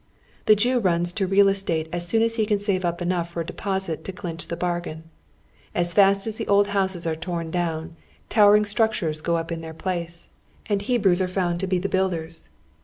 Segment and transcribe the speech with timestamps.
[0.47, 3.41] The Jew runs to real estate as soon as be can save up enough for
[3.41, 5.03] a deposit to clinch the bargain.
[5.75, 7.95] As fast as the old liouses are torn down,
[8.27, 10.29] towering structures go up in their place,
[10.67, 12.49] and Hebrews are found to be the buildei^s.